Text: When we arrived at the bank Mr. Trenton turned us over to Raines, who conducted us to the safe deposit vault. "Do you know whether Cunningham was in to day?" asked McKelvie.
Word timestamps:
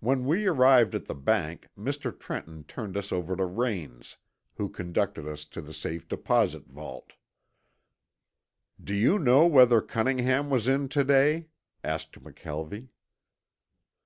When 0.00 0.24
we 0.24 0.46
arrived 0.46 0.94
at 0.94 1.04
the 1.04 1.14
bank 1.14 1.68
Mr. 1.78 2.18
Trenton 2.18 2.64
turned 2.64 2.96
us 2.96 3.12
over 3.12 3.36
to 3.36 3.44
Raines, 3.44 4.16
who 4.54 4.70
conducted 4.70 5.28
us 5.28 5.44
to 5.44 5.60
the 5.60 5.74
safe 5.74 6.08
deposit 6.08 6.66
vault. 6.68 7.12
"Do 8.82 8.94
you 8.94 9.18
know 9.18 9.44
whether 9.46 9.82
Cunningham 9.82 10.48
was 10.48 10.66
in 10.66 10.88
to 10.88 11.04
day?" 11.04 11.48
asked 11.84 12.12
McKelvie. 12.22 12.88